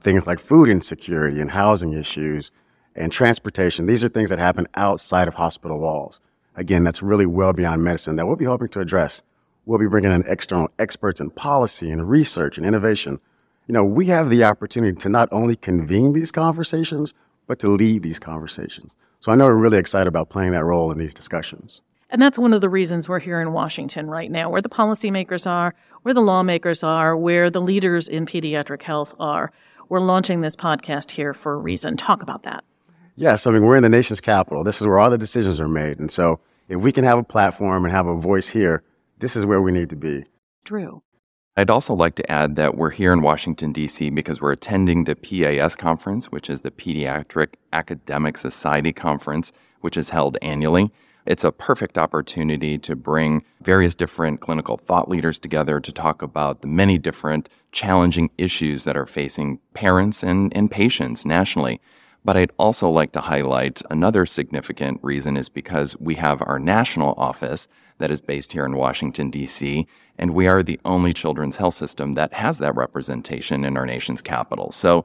Things 0.00 0.28
like 0.28 0.38
food 0.38 0.68
insecurity 0.68 1.40
and 1.40 1.50
housing 1.50 1.92
issues 1.92 2.52
and 2.94 3.10
transportation. 3.10 3.86
These 3.86 4.04
are 4.04 4.08
things 4.08 4.30
that 4.30 4.38
happen 4.38 4.68
outside 4.76 5.26
of 5.26 5.34
hospital 5.34 5.80
walls. 5.80 6.20
Again, 6.54 6.84
that's 6.84 7.02
really 7.02 7.26
well 7.26 7.52
beyond 7.52 7.82
medicine 7.82 8.14
that 8.14 8.26
we'll 8.26 8.36
be 8.36 8.44
hoping 8.44 8.68
to 8.68 8.80
address. 8.80 9.24
We'll 9.64 9.80
be 9.80 9.88
bringing 9.88 10.12
in 10.12 10.22
external 10.28 10.68
experts 10.78 11.18
in 11.18 11.30
policy 11.30 11.90
and 11.90 12.08
research 12.08 12.56
and 12.56 12.64
innovation. 12.64 13.18
You 13.66 13.72
know, 13.72 13.84
we 13.84 14.06
have 14.06 14.30
the 14.30 14.44
opportunity 14.44 14.96
to 14.98 15.08
not 15.08 15.28
only 15.32 15.56
convene 15.56 16.12
these 16.12 16.30
conversations, 16.30 17.12
but 17.48 17.58
to 17.58 17.68
lead 17.70 18.04
these 18.04 18.20
conversations. 18.20 18.94
So 19.18 19.32
I 19.32 19.34
know 19.34 19.46
we're 19.46 19.56
really 19.56 19.78
excited 19.78 20.06
about 20.06 20.28
playing 20.28 20.52
that 20.52 20.64
role 20.64 20.92
in 20.92 20.98
these 20.98 21.12
discussions. 21.12 21.82
And 22.08 22.22
that's 22.22 22.38
one 22.38 22.54
of 22.54 22.60
the 22.60 22.68
reasons 22.68 23.08
we're 23.08 23.18
here 23.18 23.40
in 23.40 23.52
Washington 23.52 24.08
right 24.08 24.30
now, 24.30 24.48
where 24.48 24.62
the 24.62 24.68
policymakers 24.68 25.46
are, 25.46 25.74
where 26.02 26.14
the 26.14 26.20
lawmakers 26.20 26.84
are, 26.84 27.16
where 27.16 27.50
the 27.50 27.60
leaders 27.60 28.06
in 28.06 28.26
pediatric 28.26 28.82
health 28.82 29.14
are. 29.18 29.50
We're 29.88 30.00
launching 30.00 30.40
this 30.40 30.54
podcast 30.54 31.10
here 31.10 31.34
for 31.34 31.54
a 31.54 31.58
reason. 31.58 31.96
Talk 31.96 32.22
about 32.22 32.44
that. 32.44 32.64
Yes, 33.16 33.46
I 33.46 33.50
mean, 33.50 33.64
we're 33.64 33.76
in 33.76 33.82
the 33.82 33.88
nation's 33.88 34.20
capital. 34.20 34.62
This 34.62 34.80
is 34.80 34.86
where 34.86 34.98
all 34.98 35.10
the 35.10 35.18
decisions 35.18 35.58
are 35.58 35.68
made. 35.68 35.98
And 35.98 36.10
so 36.10 36.38
if 36.68 36.78
we 36.78 36.92
can 36.92 37.04
have 37.04 37.18
a 37.18 37.24
platform 37.24 37.84
and 37.84 37.92
have 37.92 38.06
a 38.06 38.14
voice 38.14 38.48
here, 38.48 38.82
this 39.18 39.34
is 39.34 39.46
where 39.46 39.62
we 39.62 39.72
need 39.72 39.90
to 39.90 39.96
be. 39.96 40.24
Drew. 40.64 41.02
I'd 41.56 41.70
also 41.70 41.94
like 41.94 42.14
to 42.16 42.30
add 42.30 42.56
that 42.56 42.76
we're 42.76 42.90
here 42.90 43.12
in 43.12 43.22
Washington, 43.22 43.72
D.C., 43.72 44.10
because 44.10 44.40
we're 44.40 44.52
attending 44.52 45.04
the 45.04 45.16
PAS 45.16 45.74
conference, 45.74 46.26
which 46.30 46.50
is 46.50 46.60
the 46.60 46.70
Pediatric 46.70 47.54
Academic 47.72 48.36
Society 48.36 48.92
Conference, 48.92 49.52
which 49.80 49.96
is 49.96 50.10
held 50.10 50.36
annually. 50.42 50.92
It's 51.26 51.44
a 51.44 51.50
perfect 51.50 51.98
opportunity 51.98 52.78
to 52.78 52.94
bring 52.94 53.44
various 53.60 53.94
different 53.94 54.40
clinical 54.40 54.76
thought 54.76 55.08
leaders 55.08 55.38
together 55.38 55.80
to 55.80 55.92
talk 55.92 56.22
about 56.22 56.60
the 56.60 56.68
many 56.68 56.98
different 56.98 57.48
challenging 57.72 58.30
issues 58.38 58.84
that 58.84 58.96
are 58.96 59.06
facing 59.06 59.58
parents 59.74 60.22
and, 60.22 60.56
and 60.56 60.70
patients 60.70 61.24
nationally. 61.24 61.80
But 62.24 62.36
I'd 62.36 62.52
also 62.58 62.88
like 62.88 63.12
to 63.12 63.20
highlight 63.20 63.82
another 63.90 64.24
significant 64.24 65.00
reason 65.02 65.36
is 65.36 65.48
because 65.48 65.96
we 65.98 66.14
have 66.16 66.42
our 66.42 66.58
national 66.58 67.14
office 67.16 67.68
that 67.98 68.10
is 68.10 68.20
based 68.20 68.52
here 68.52 68.64
in 68.64 68.76
Washington, 68.76 69.30
D.C., 69.30 69.86
and 70.18 70.34
we 70.34 70.46
are 70.46 70.62
the 70.62 70.80
only 70.84 71.12
children's 71.12 71.56
health 71.56 71.74
system 71.74 72.14
that 72.14 72.32
has 72.32 72.58
that 72.58 72.74
representation 72.74 73.64
in 73.64 73.76
our 73.76 73.86
nation's 73.86 74.22
capital. 74.22 74.72
So, 74.72 75.04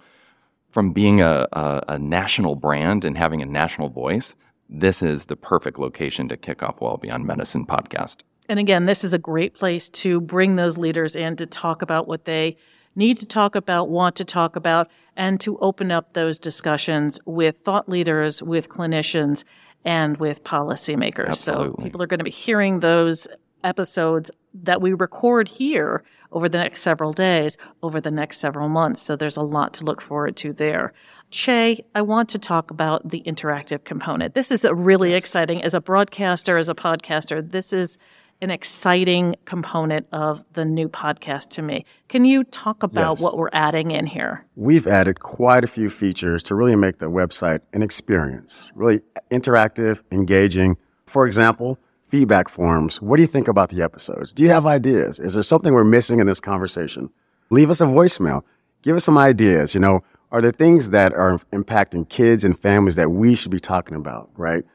from 0.71 0.93
being 0.93 1.19
a, 1.21 1.47
a, 1.51 1.83
a 1.89 1.99
national 1.99 2.55
brand 2.55 3.03
and 3.03 3.17
having 3.17 3.41
a 3.41 3.45
national 3.45 3.89
voice, 3.89 4.35
this 4.71 5.03
is 5.03 5.25
the 5.25 5.35
perfect 5.35 5.77
location 5.77 6.29
to 6.29 6.37
kick 6.37 6.63
off 6.63 6.79
Well 6.79 6.97
Beyond 6.97 7.25
Medicine 7.25 7.65
podcast. 7.65 8.21
And 8.49 8.57
again, 8.57 8.85
this 8.85 9.03
is 9.03 9.13
a 9.13 9.19
great 9.19 9.53
place 9.53 9.89
to 9.89 10.21
bring 10.21 10.55
those 10.55 10.77
leaders 10.77 11.15
in 11.15 11.35
to 11.35 11.45
talk 11.45 11.81
about 11.81 12.07
what 12.07 12.25
they 12.25 12.57
need 12.95 13.17
to 13.19 13.25
talk 13.25 13.55
about, 13.55 13.89
want 13.89 14.15
to 14.15 14.25
talk 14.25 14.55
about, 14.55 14.89
and 15.15 15.39
to 15.41 15.57
open 15.59 15.91
up 15.91 16.13
those 16.13 16.39
discussions 16.39 17.19
with 17.25 17.57
thought 17.63 17.87
leaders, 17.87 18.41
with 18.41 18.69
clinicians, 18.69 19.43
and 19.85 20.17
with 20.17 20.43
policymakers. 20.43 21.29
Absolutely. 21.29 21.83
So 21.83 21.83
people 21.83 22.01
are 22.01 22.07
going 22.07 22.19
to 22.19 22.23
be 22.23 22.31
hearing 22.31 22.79
those 22.79 23.27
episodes 23.63 24.31
that 24.53 24.81
we 24.81 24.93
record 24.93 25.47
here 25.47 26.03
over 26.31 26.47
the 26.47 26.57
next 26.57 26.81
several 26.81 27.11
days, 27.13 27.57
over 27.83 27.99
the 27.99 28.11
next 28.11 28.37
several 28.37 28.69
months. 28.69 29.01
So 29.01 29.15
there's 29.15 29.37
a 29.37 29.41
lot 29.41 29.73
to 29.75 29.85
look 29.85 30.01
forward 30.01 30.35
to 30.37 30.53
there. 30.53 30.93
Che, 31.29 31.83
I 31.95 32.01
want 32.01 32.29
to 32.29 32.39
talk 32.39 32.71
about 32.71 33.09
the 33.09 33.23
interactive 33.25 33.83
component. 33.83 34.33
This 34.33 34.51
is 34.51 34.65
a 34.65 34.73
really 34.73 35.11
yes. 35.11 35.23
exciting 35.23 35.63
as 35.63 35.73
a 35.73 35.81
broadcaster, 35.81 36.57
as 36.57 36.69
a 36.69 36.75
podcaster. 36.75 37.49
This 37.49 37.73
is 37.73 37.97
an 38.41 38.49
exciting 38.49 39.35
component 39.45 40.07
of 40.11 40.43
the 40.53 40.65
new 40.65 40.89
podcast 40.89 41.49
to 41.49 41.61
me. 41.61 41.85
Can 42.09 42.25
you 42.25 42.43
talk 42.45 42.81
about 42.81 43.17
yes. 43.17 43.21
what 43.21 43.37
we're 43.37 43.51
adding 43.53 43.91
in 43.91 44.07
here? 44.07 44.45
We've 44.55 44.87
added 44.87 45.19
quite 45.19 45.63
a 45.63 45.67
few 45.67 45.89
features 45.89 46.41
to 46.43 46.55
really 46.55 46.75
make 46.75 46.97
the 46.97 47.11
website 47.11 47.61
an 47.71 47.83
experience, 47.83 48.71
really 48.73 49.01
interactive, 49.29 50.01
engaging. 50.11 50.77
For 51.05 51.27
example, 51.27 51.77
feedback 52.11 52.49
forms. 52.49 53.01
What 53.01 53.15
do 53.15 53.23
you 53.23 53.27
think 53.27 53.47
about 53.47 53.69
the 53.69 53.81
episodes? 53.81 54.33
Do 54.33 54.43
you 54.43 54.49
have 54.49 54.65
ideas? 54.65 55.17
Is 55.17 55.33
there 55.33 55.43
something 55.43 55.73
we're 55.73 55.85
missing 55.85 56.19
in 56.19 56.27
this 56.27 56.41
conversation? 56.41 57.09
Leave 57.49 57.69
us 57.69 57.79
a 57.79 57.85
voicemail. 57.85 58.43
Give 58.81 58.97
us 58.97 59.05
some 59.05 59.17
ideas. 59.17 59.73
You 59.73 59.79
know, 59.79 60.03
are 60.29 60.41
there 60.41 60.51
things 60.51 60.89
that 60.89 61.13
are 61.13 61.39
impacting 61.53 62.09
kids 62.09 62.43
and 62.43 62.59
families 62.59 62.95
that 62.97 63.11
we 63.11 63.33
should 63.33 63.49
be 63.49 63.61
talking 63.61 63.95
about, 63.95 64.29
right? 64.35 64.65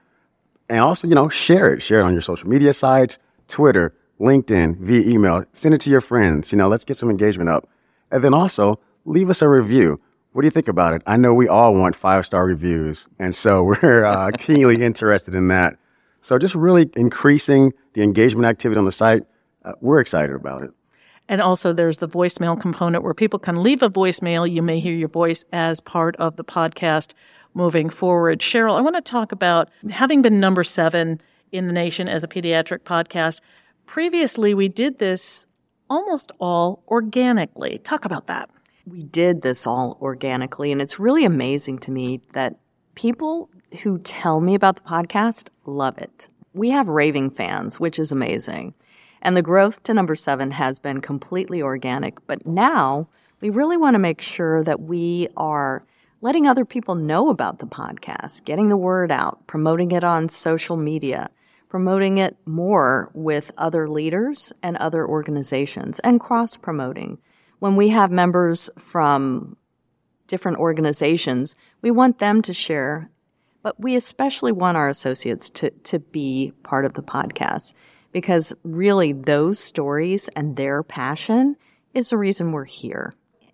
And 0.70 0.80
also, 0.80 1.06
you 1.06 1.14
know, 1.14 1.28
share 1.28 1.74
it. 1.74 1.82
Share 1.82 2.00
it 2.00 2.04
on 2.04 2.12
your 2.12 2.22
social 2.22 2.48
media 2.48 2.72
sites 2.72 3.18
Twitter, 3.48 3.94
LinkedIn, 4.18 4.78
via 4.78 5.06
email. 5.06 5.44
Send 5.52 5.74
it 5.74 5.80
to 5.82 5.90
your 5.90 6.00
friends. 6.00 6.52
You 6.52 6.58
know, 6.58 6.68
let's 6.68 6.84
get 6.84 6.96
some 6.96 7.10
engagement 7.10 7.50
up. 7.50 7.68
And 8.10 8.24
then 8.24 8.32
also 8.32 8.80
leave 9.04 9.28
us 9.28 9.42
a 9.42 9.48
review. 9.48 10.00
What 10.32 10.40
do 10.40 10.46
you 10.46 10.50
think 10.50 10.68
about 10.68 10.94
it? 10.94 11.02
I 11.06 11.16
know 11.16 11.34
we 11.34 11.48
all 11.48 11.74
want 11.74 11.96
five 11.96 12.24
star 12.24 12.46
reviews. 12.46 13.08
And 13.18 13.34
so 13.34 13.62
we're 13.82 14.06
uh, 14.06 14.30
keenly 14.38 14.82
interested 14.82 15.34
in 15.34 15.48
that. 15.48 15.76
So 16.26 16.38
just 16.38 16.56
really 16.56 16.90
increasing 16.96 17.72
the 17.92 18.02
engagement 18.02 18.46
activity 18.46 18.80
on 18.80 18.84
the 18.84 18.90
site. 18.90 19.22
Uh, 19.64 19.74
we're 19.80 20.00
excited 20.00 20.34
about 20.34 20.64
it. 20.64 20.70
And 21.28 21.40
also, 21.40 21.72
there's 21.72 21.98
the 21.98 22.08
voicemail 22.08 22.60
component 22.60 23.04
where 23.04 23.14
people 23.14 23.38
can 23.38 23.62
leave 23.62 23.80
a 23.80 23.88
voicemail. 23.88 24.52
You 24.52 24.60
may 24.60 24.80
hear 24.80 24.92
your 24.92 25.08
voice 25.08 25.44
as 25.52 25.78
part 25.78 26.16
of 26.16 26.34
the 26.34 26.42
podcast 26.42 27.14
moving 27.54 27.88
forward. 27.88 28.40
Cheryl, 28.40 28.76
I 28.76 28.80
want 28.80 28.96
to 28.96 29.02
talk 29.02 29.30
about 29.30 29.68
having 29.88 30.20
been 30.20 30.40
number 30.40 30.64
seven 30.64 31.20
in 31.52 31.68
the 31.68 31.72
nation 31.72 32.08
as 32.08 32.24
a 32.24 32.28
pediatric 32.28 32.80
podcast. 32.80 33.40
Previously, 33.86 34.52
we 34.52 34.66
did 34.66 34.98
this 34.98 35.46
almost 35.88 36.32
all 36.40 36.82
organically. 36.88 37.78
Talk 37.78 38.04
about 38.04 38.26
that. 38.26 38.50
We 38.84 39.04
did 39.04 39.42
this 39.42 39.64
all 39.64 39.96
organically, 40.00 40.72
and 40.72 40.82
it's 40.82 40.98
really 40.98 41.24
amazing 41.24 41.78
to 41.80 41.92
me 41.92 42.20
that 42.32 42.56
people 42.96 43.48
who 43.82 43.98
tell 43.98 44.40
me 44.40 44.54
about 44.54 44.76
the 44.76 44.82
podcast 44.82 45.48
love 45.64 45.98
it. 45.98 46.28
We 46.54 46.70
have 46.70 46.88
raving 46.88 47.30
fans, 47.30 47.78
which 47.78 47.98
is 47.98 48.12
amazing. 48.12 48.74
And 49.22 49.36
the 49.36 49.42
growth 49.42 49.82
to 49.84 49.94
number 49.94 50.14
seven 50.14 50.50
has 50.52 50.78
been 50.78 51.00
completely 51.00 51.60
organic. 51.60 52.24
But 52.26 52.46
now 52.46 53.08
we 53.40 53.50
really 53.50 53.76
want 53.76 53.94
to 53.94 53.98
make 53.98 54.20
sure 54.20 54.62
that 54.64 54.80
we 54.80 55.28
are 55.36 55.82
letting 56.20 56.46
other 56.46 56.64
people 56.64 56.94
know 56.94 57.28
about 57.28 57.58
the 57.58 57.66
podcast, 57.66 58.44
getting 58.44 58.68
the 58.68 58.76
word 58.76 59.10
out, 59.10 59.46
promoting 59.46 59.90
it 59.90 60.04
on 60.04 60.28
social 60.28 60.76
media, 60.76 61.30
promoting 61.68 62.18
it 62.18 62.36
more 62.46 63.10
with 63.14 63.50
other 63.58 63.88
leaders 63.88 64.52
and 64.62 64.76
other 64.76 65.06
organizations, 65.06 65.98
and 66.00 66.20
cross 66.20 66.56
promoting. 66.56 67.18
When 67.58 67.76
we 67.76 67.88
have 67.90 68.10
members 68.10 68.70
from 68.78 69.56
different 70.26 70.58
organizations, 70.58 71.54
we 71.82 71.90
want 71.90 72.18
them 72.18 72.42
to 72.42 72.52
share, 72.52 73.10
but 73.66 73.80
we 73.80 73.96
especially 73.96 74.52
want 74.52 74.76
our 74.76 74.88
associates 74.88 75.50
to, 75.50 75.70
to 75.70 75.98
be 75.98 76.52
part 76.62 76.84
of 76.84 76.94
the 76.94 77.02
podcast 77.02 77.74
because 78.12 78.52
really 78.62 79.12
those 79.12 79.58
stories 79.58 80.28
and 80.36 80.54
their 80.54 80.84
passion 80.84 81.56
is 81.92 82.10
the 82.10 82.16
reason 82.16 82.52
we're 82.52 82.62
here. 82.62 83.12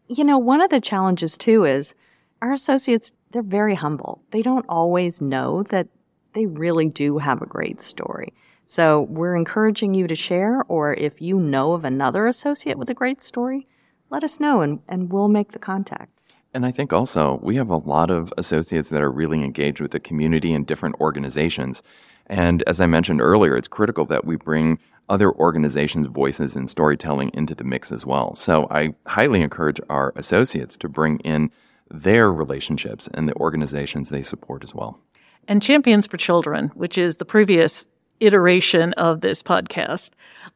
You 0.09 0.25
know, 0.25 0.37
one 0.37 0.61
of 0.61 0.69
the 0.69 0.83
challenges 0.83 1.39
too 1.39 1.65
is 1.65 1.95
our 2.43 2.53
associates, 2.53 3.15
they're 3.31 3.43
very 3.43 3.75
humble. 3.75 4.23
They 4.33 4.43
don't 4.43 4.67
always 4.69 5.23
know 5.23 5.63
that 5.71 5.89
they 6.35 6.45
really 6.45 6.91
do 6.91 7.17
have 7.17 7.41
a 7.41 7.47
great 7.47 7.81
story. 7.81 8.35
So 8.67 9.07
we're 9.09 9.35
encouraging 9.35 9.95
you 9.95 10.07
to 10.09 10.15
share, 10.15 10.63
or 10.69 10.93
if 10.93 11.23
you 11.23 11.39
know 11.39 11.73
of 11.73 11.87
another 11.87 12.27
associate 12.27 12.77
with 12.77 12.91
a 12.91 12.95
great 12.95 13.23
story, 13.23 13.67
let 14.11 14.25
us 14.25 14.39
know 14.39 14.61
and, 14.61 14.81
and 14.91 15.11
we'll 15.11 15.29
make 15.29 15.53
the 15.53 15.59
contact. 15.59 16.21
And 16.55 16.67
I 16.67 16.71
think 16.71 16.93
also 16.93 17.41
we 17.43 17.57
have 17.57 17.71
a 17.71 17.77
lot 17.77 18.11
of 18.11 18.33
associates 18.37 18.91
that 18.91 19.03
are 19.03 19.11
really 19.11 19.43
engaged 19.43 19.81
with 19.81 19.91
the 19.91 20.01
community 20.01 20.53
and 20.53 20.67
different 20.67 20.97
organizations. 21.01 21.83
And 22.27 22.63
as 22.67 22.81
I 22.81 22.87
mentioned 22.87 23.21
earlier, 23.21 23.57
it's 23.57 23.69
critical 23.69 24.05
that 24.07 24.25
we 24.25 24.37
bring 24.37 24.79
other 25.09 25.33
organizations' 25.33 26.07
voices 26.07 26.55
and 26.55 26.71
storytelling 26.71 27.31
into 27.35 27.55
the 27.55 27.65
mix 27.65 27.91
as 27.91 28.07
well. 28.07 28.35
So 28.35 28.69
I 28.71 28.95
highly 29.07 29.43
encourage 29.43 29.81
our 29.89 30.13
associates 30.17 30.77
to 30.79 30.89
bring 30.89 31.19
in 31.21 31.51
their 31.91 32.33
relationships 32.33 33.09
and 33.13 33.29
the 33.29 33.35
organizations 33.35 34.09
they 34.09 34.23
support 34.23 34.63
as 34.63 34.75
well 34.75 35.01
and 35.49 35.63
Champions 35.63 36.07
for 36.07 36.17
Children, 36.17 36.69
which 36.75 36.99
is 36.99 37.17
the 37.17 37.25
previous 37.25 37.87
iteration 38.21 38.93
of 38.95 39.21
this 39.21 39.43
podcast. 39.43 40.11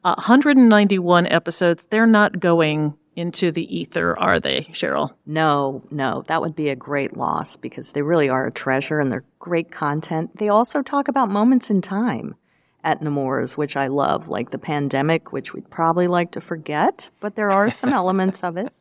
Uh, 0.05 0.15
191 0.17 1.27
episodes. 1.27 1.87
They're 1.87 2.07
not 2.07 2.39
going 2.39 2.97
into 3.17 3.51
the 3.51 3.77
ether, 3.77 4.17
are 4.19 4.39
they, 4.39 4.63
Cheryl? 4.73 5.15
No, 5.25 5.83
no. 5.91 6.23
That 6.29 6.43
would 6.43 6.55
be 6.55 6.69
a 6.69 6.77
great 6.77 7.17
loss 7.17 7.57
because 7.57 7.93
they 7.93 8.03
really 8.03 8.29
are 8.29 8.47
a 8.47 8.53
treasure 8.53 9.01
and 9.01 9.11
they're 9.11 9.25
great 9.39 9.73
content. 9.73 10.39
They 10.39 10.49
also 10.49 10.83
talk 10.83 11.09
about 11.09 11.31
moments 11.31 11.71
in 11.71 11.81
time 11.81 12.37
at 12.85 13.03
Nemours, 13.03 13.57
which 13.57 13.77
I 13.77 13.89
love, 13.89 14.29
like 14.29 14.51
the 14.51 14.59
pandemic, 14.59 15.33
which 15.33 15.53
we'd 15.53 15.71
probably 15.71 16.07
like 16.07 16.31
to 16.33 16.41
forget, 16.41 17.11
but 17.19 17.35
there 17.35 17.51
are 17.51 17.71
some 17.71 17.93
elements 17.93 18.45
of 18.45 18.57
it 18.57 18.73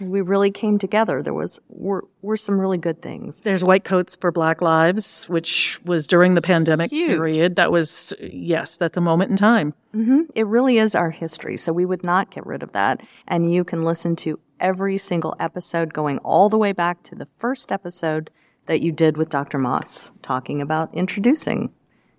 we 0.00 0.20
really 0.20 0.50
came 0.50 0.78
together. 0.78 1.22
There 1.22 1.34
was 1.34 1.60
were 1.68 2.04
were 2.22 2.36
some 2.36 2.60
really 2.60 2.78
good 2.78 3.02
things. 3.02 3.40
There's 3.40 3.64
White 3.64 3.84
Coats 3.84 4.16
for 4.16 4.32
Black 4.32 4.60
Lives, 4.60 5.28
which 5.28 5.80
was 5.84 6.06
during 6.06 6.34
the 6.34 6.42
pandemic 6.42 6.90
Huge. 6.90 7.10
period. 7.10 7.56
That 7.56 7.70
was 7.72 8.14
yes, 8.20 8.76
that's 8.76 8.96
a 8.96 9.00
moment 9.00 9.30
in 9.30 9.36
time. 9.36 9.74
Mm-hmm. 9.94 10.22
It 10.34 10.46
really 10.46 10.78
is 10.78 10.94
our 10.94 11.10
history, 11.10 11.56
so 11.56 11.72
we 11.72 11.84
would 11.84 12.04
not 12.04 12.30
get 12.30 12.46
rid 12.46 12.62
of 12.62 12.72
that. 12.72 13.00
And 13.28 13.52
you 13.52 13.64
can 13.64 13.84
listen 13.84 14.16
to 14.16 14.38
every 14.60 14.96
single 14.96 15.36
episode, 15.40 15.92
going 15.92 16.18
all 16.18 16.48
the 16.48 16.58
way 16.58 16.72
back 16.72 17.02
to 17.02 17.14
the 17.14 17.28
first 17.38 17.72
episode 17.72 18.30
that 18.66 18.80
you 18.80 18.92
did 18.92 19.16
with 19.16 19.28
Dr. 19.28 19.58
Moss, 19.58 20.12
talking 20.22 20.62
about 20.62 20.94
introducing 20.94 21.70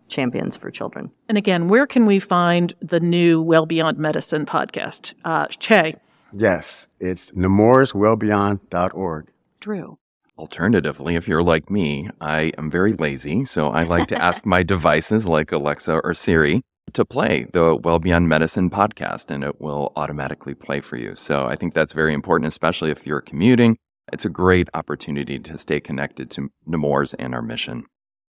champions 0.10 0.56
for 0.56 0.70
children. 0.70 1.10
And 1.30 1.38
again, 1.38 1.70
where 1.70 1.88
can 1.88 2.06
we 2.06 2.20
find 2.20 2.74
the 2.82 3.00
new 3.00 3.42
Well 3.42 3.66
Beyond 3.66 3.98
Medicine 3.98 4.46
podcast? 4.46 5.14
Uh, 5.24 5.48
che. 5.48 5.96
Yes, 6.36 6.88
it's 7.00 7.32
nemourswellbeyond.org. 7.32 9.28
Drew. 9.60 9.98
Alternatively, 10.38 11.16
if 11.16 11.28
you're 11.28 11.44
like 11.44 11.70
me, 11.70 12.10
I 12.20 12.52
am 12.58 12.72
very 12.72 12.94
lazy, 12.94 13.46
so 13.46 13.70
I 13.70 13.84
like 13.84 14.08
to 14.08 14.20
ask 14.20 14.44
my 14.46 14.64
devices 14.74 15.28
like 15.28 15.52
Alexa 15.52 16.02
or 16.04 16.16
Siri 16.16 16.64
to 16.94 17.06
play 17.06 17.46
the 17.54 17.76
Well 17.76 18.00
Beyond 18.00 18.28
Medicine 18.28 18.72
podcast, 18.72 19.30
and 19.30 19.44
it 19.44 19.62
will 19.62 19.94
automatically 19.96 20.56
play 20.56 20.82
for 20.82 20.98
you. 20.98 21.14
So 21.14 21.46
I 21.46 21.56
think 21.56 21.76
that's 21.76 21.94
very 21.94 22.16
important, 22.16 22.48
especially 22.48 22.90
if 22.90 23.06
you're 23.06 23.22
commuting. 23.22 23.78
It's 24.12 24.26
a 24.26 24.30
great 24.30 24.70
opportunity 24.74 25.38
to 25.40 25.58
stay 25.58 25.80
connected 25.80 26.32
to 26.32 26.50
Nemours 26.66 27.14
and 27.14 27.36
our 27.36 27.42
mission. 27.44 27.86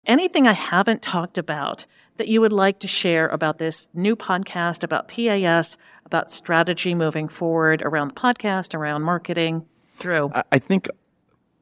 Anything 0.07 0.47
I 0.47 0.53
haven't 0.53 1.01
talked 1.01 1.37
about 1.37 1.85
that 2.15 2.29
you 2.29 2.39
would 2.39 2.53
like 2.53 2.79
to 2.79 2.87
share 2.87 3.27
about 3.27 3.57
this 3.57 3.89
new 3.93 4.15
podcast, 4.15 4.83
about 4.83 5.09
PAS, 5.09 5.77
about 6.05 6.31
strategy 6.31 6.95
moving 6.95 7.27
forward 7.27 7.81
around 7.81 8.07
the 8.07 8.13
podcast, 8.13 8.73
around 8.73 9.03
marketing? 9.03 9.65
Drew. 9.99 10.31
I 10.51 10.59
think 10.59 10.87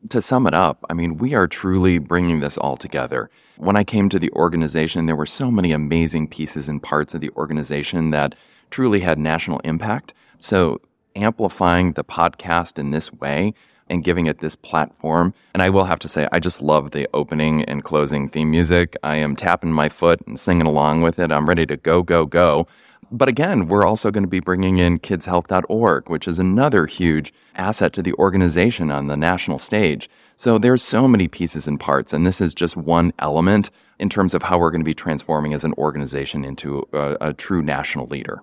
to 0.09 0.21
sum 0.21 0.45
it 0.45 0.53
up, 0.53 0.85
I 0.91 0.93
mean, 0.93 1.17
we 1.17 1.33
are 1.33 1.47
truly 1.47 1.97
bringing 1.97 2.39
this 2.39 2.55
all 2.55 2.77
together. 2.77 3.31
When 3.57 3.75
I 3.75 3.83
came 3.83 4.09
to 4.09 4.19
the 4.19 4.31
organization, 4.33 5.07
there 5.07 5.15
were 5.15 5.25
so 5.25 5.49
many 5.49 5.71
amazing 5.71 6.27
pieces 6.27 6.69
and 6.69 6.83
parts 6.83 7.15
of 7.15 7.21
the 7.21 7.31
organization 7.31 8.11
that 8.11 8.35
truly 8.69 8.99
had 8.99 9.17
national 9.17 9.59
impact. 9.61 10.13
So, 10.37 10.81
amplifying 11.15 11.93
the 11.93 12.03
podcast 12.03 12.77
in 12.77 12.91
this 12.91 13.11
way 13.11 13.53
and 13.87 14.03
giving 14.03 14.25
it 14.25 14.39
this 14.39 14.55
platform. 14.55 15.33
And 15.53 15.61
I 15.61 15.69
will 15.69 15.85
have 15.85 15.99
to 15.99 16.07
say, 16.07 16.27
I 16.31 16.39
just 16.39 16.61
love 16.61 16.91
the 16.91 17.07
opening 17.13 17.63
and 17.65 17.83
closing 17.83 18.29
theme 18.29 18.51
music. 18.51 18.95
I 19.03 19.15
am 19.17 19.35
tapping 19.35 19.71
my 19.71 19.89
foot 19.89 20.21
and 20.25 20.39
singing 20.39 20.65
along 20.65 21.01
with 21.01 21.19
it. 21.19 21.31
I'm 21.31 21.47
ready 21.47 21.65
to 21.67 21.77
go, 21.77 22.01
go, 22.01 22.25
go. 22.25 22.67
But 23.11 23.29
again, 23.29 23.67
we're 23.67 23.85
also 23.85 24.09
going 24.09 24.23
to 24.23 24.29
be 24.29 24.39
bringing 24.39 24.77
in 24.79 24.99
kidshealth.org, 24.99 26.09
which 26.09 26.27
is 26.27 26.39
another 26.39 26.87
huge 26.87 27.33
asset 27.55 27.93
to 27.93 28.01
the 28.01 28.13
organization 28.13 28.89
on 28.89 29.07
the 29.07 29.15
national 29.15 29.59
stage. 29.59 30.09
So 30.35 30.57
there's 30.57 30.81
so 30.81 31.07
many 31.07 31.27
pieces 31.27 31.67
and 31.67 31.79
parts, 31.79 32.13
and 32.13 32.25
this 32.25 32.41
is 32.41 32.53
just 32.53 32.75
one 32.75 33.13
element 33.19 33.69
in 33.99 34.09
terms 34.09 34.33
of 34.33 34.43
how 34.43 34.57
we're 34.57 34.71
going 34.71 34.81
to 34.81 34.85
be 34.85 34.93
transforming 34.93 35.53
as 35.53 35.63
an 35.63 35.73
organization 35.73 36.43
into 36.43 36.87
a, 36.91 37.17
a 37.21 37.33
true 37.33 37.61
national 37.61 38.07
leader. 38.07 38.41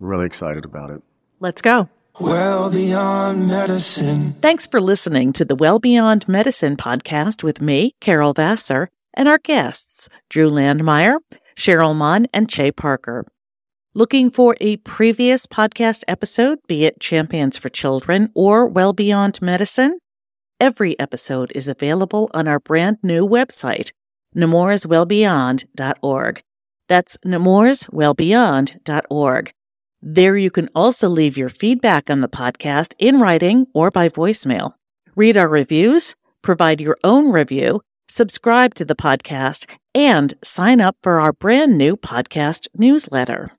Really 0.00 0.26
excited 0.26 0.64
about 0.64 0.90
it. 0.90 1.02
Let's 1.38 1.62
go. 1.62 1.88
Well 2.18 2.70
beyond 2.70 3.48
medicine. 3.48 4.34
Thanks 4.42 4.66
for 4.66 4.80
listening 4.80 5.32
to 5.34 5.44
the 5.44 5.54
Well 5.54 5.78
Beyond 5.78 6.26
Medicine 6.28 6.76
podcast 6.76 7.42
with 7.42 7.60
me, 7.62 7.92
Carol 8.00 8.32
Vassar, 8.34 8.90
and 9.14 9.28
our 9.28 9.38
guests, 9.38 10.08
Drew 10.28 10.50
Landmeier, 10.50 11.16
Cheryl 11.56 11.94
Munn, 11.94 12.26
and 12.32 12.48
Che 12.48 12.72
Parker. 12.72 13.26
Looking 13.94 14.30
for 14.30 14.56
a 14.60 14.76
previous 14.78 15.46
podcast 15.46 16.02
episode, 16.06 16.58
be 16.66 16.84
it 16.84 17.00
Champions 17.00 17.58
for 17.58 17.68
Children 17.68 18.30
or 18.34 18.66
Well 18.66 18.92
Beyond 18.92 19.40
Medicine? 19.40 19.98
Every 20.60 20.98
episode 21.00 21.52
is 21.54 21.68
available 21.68 22.30
on 22.34 22.46
our 22.46 22.60
brand 22.60 22.98
new 23.02 23.26
website, 23.26 23.92
nemourswellbeyond.org. 24.36 26.42
That's 26.88 27.16
nemourswellbeyond.org. 27.24 29.52
There 30.02 30.36
you 30.36 30.50
can 30.50 30.68
also 30.74 31.08
leave 31.08 31.36
your 31.36 31.50
feedback 31.50 32.08
on 32.08 32.20
the 32.20 32.28
podcast 32.28 32.94
in 32.98 33.20
writing 33.20 33.66
or 33.74 33.90
by 33.90 34.08
voicemail. 34.08 34.72
Read 35.14 35.36
our 35.36 35.48
reviews, 35.48 36.14
provide 36.42 36.80
your 36.80 36.96
own 37.04 37.30
review, 37.30 37.82
subscribe 38.08 38.74
to 38.76 38.84
the 38.84 38.96
podcast, 38.96 39.68
and 39.94 40.34
sign 40.42 40.80
up 40.80 40.96
for 41.02 41.20
our 41.20 41.34
brand 41.34 41.76
new 41.76 41.96
podcast 41.96 42.66
newsletter. 42.74 43.50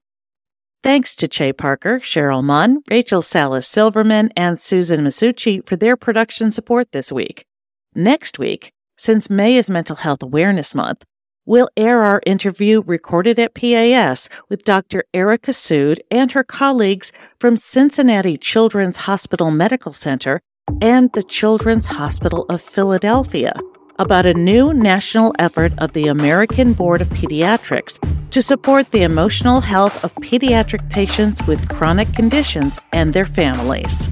Thanks 0.82 1.16
to 1.18 1.28
Che 1.28 1.54
Parker, 1.54 2.00
Cheryl 2.00 2.44
Munn, 2.44 2.82
Rachel 2.90 3.22
Salas 3.22 3.68
Silverman, 3.68 4.32
and 4.36 4.60
Susan 4.60 5.02
Masucci 5.02 5.64
for 5.68 5.76
their 5.76 5.96
production 5.96 6.52
support 6.52 6.92
this 6.92 7.12
week. 7.12 7.46
Next 7.94 8.40
week, 8.40 8.72
since 8.98 9.30
May 9.30 9.58
is 9.58 9.70
Mental 9.70 9.98
Health 9.98 10.24
Awareness 10.24 10.74
Month, 10.74 11.04
we'll 11.46 11.70
air 11.76 12.04
our 12.04 12.22
interview 12.26 12.82
recorded 12.86 13.40
at 13.40 13.54
PAS 13.54 14.30
with 14.50 14.64
Dr. 14.64 15.04
Erica 15.14 15.52
Sood 15.52 16.00
and 16.10 16.32
her 16.32 16.44
colleagues 16.44 17.12
from 17.40 17.58
Cincinnati 17.58 18.38
Children's 18.38 18.98
Hospital 18.98 19.52
Medical 19.52 19.94
Center 19.94 20.42
and 20.82 21.12
the 21.14 21.24
Children's 21.24 21.88
Hospital 21.88 22.46
of 22.50 22.62
Philadelphia 22.62 23.54
about 24.00 24.26
a 24.26 24.34
new 24.34 24.74
national 24.74 25.34
effort 25.38 25.72
of 25.78 25.94
the 25.94 26.08
American 26.08 26.74
Board 26.74 27.02
of 27.02 27.10
Pediatrics 27.10 28.00
to 28.32 28.42
support 28.42 28.90
the 28.92 29.04
emotional 29.04 29.62
health 29.62 30.04
of 30.04 30.14
pediatric 30.16 30.90
patients 30.90 31.46
with 31.46 31.70
chronic 31.70 32.12
conditions 32.14 32.80
and 32.94 33.14
their 33.14 33.26
families. 33.26 34.10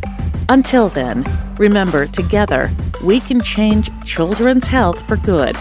Until 0.50 0.90
then, 0.90 1.24
remember 1.58 2.06
together 2.06 2.70
we 3.04 3.20
can 3.20 3.42
change 3.42 3.90
children's 4.04 4.68
health 4.68 5.08
for 5.08 5.16
good, 5.18 5.56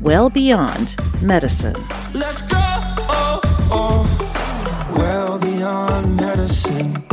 well 0.00 0.30
beyond 0.30 0.96
medicine. 1.22 1.74
Let's 2.14 2.42
go. 2.42 2.58
Oh, 2.58 3.40
oh, 3.70 4.94
well 4.96 5.38
beyond 5.38 6.16
medicine. 6.16 7.09